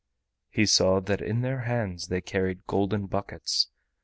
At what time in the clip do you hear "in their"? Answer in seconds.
1.21-1.59